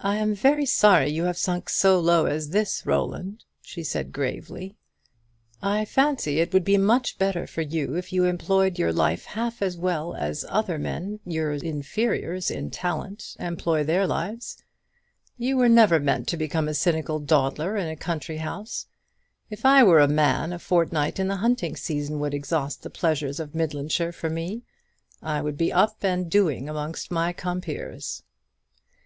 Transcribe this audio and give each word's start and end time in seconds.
"I 0.00 0.16
am 0.16 0.34
very 0.34 0.64
sorry 0.64 1.10
you 1.10 1.24
have 1.24 1.36
sunk 1.36 1.68
so 1.68 2.00
low 2.00 2.24
as 2.24 2.48
this, 2.52 2.86
Roland," 2.86 3.44
she 3.60 3.84
said, 3.84 4.10
gravely. 4.10 4.78
"I 5.60 5.84
fancy 5.84 6.40
it 6.40 6.54
would 6.54 6.64
be 6.64 6.78
much 6.78 7.18
better 7.18 7.46
for 7.46 7.60
you 7.60 7.96
if 7.96 8.14
you 8.14 8.24
employed 8.24 8.78
your 8.78 8.94
life 8.94 9.26
half 9.26 9.60
as 9.60 9.76
well 9.76 10.14
as 10.14 10.46
other 10.48 10.78
men, 10.78 11.20
your 11.26 11.52
inferiors 11.52 12.50
in 12.50 12.70
talent, 12.70 13.36
employ 13.38 13.84
their 13.84 14.06
lives. 14.06 14.64
You 15.36 15.58
were 15.58 15.68
never 15.68 16.00
meant 16.00 16.28
to 16.28 16.38
become 16.38 16.66
a 16.66 16.72
cynical 16.72 17.18
dawdler 17.18 17.76
in 17.76 17.88
a 17.88 17.94
country 17.94 18.38
house. 18.38 18.86
If 19.50 19.66
I 19.66 19.82
were 19.84 20.00
a 20.00 20.08
man, 20.08 20.50
a 20.54 20.58
fortnight 20.58 21.18
in 21.20 21.28
the 21.28 21.36
hunting 21.36 21.76
season 21.76 22.20
would 22.20 22.32
exhaust 22.32 22.82
the 22.82 22.88
pleasures 22.88 23.38
of 23.38 23.54
Midlandshire 23.54 24.12
for 24.12 24.30
me; 24.30 24.62
I 25.20 25.42
would 25.42 25.58
be 25.58 25.70
up 25.74 26.02
and 26.02 26.30
doing 26.30 26.70
amongst 26.70 27.10
my 27.10 27.34
compeers." 27.34 28.22